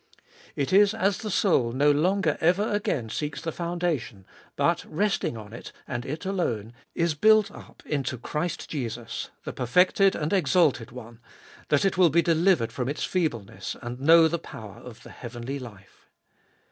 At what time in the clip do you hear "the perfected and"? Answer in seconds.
9.43-10.33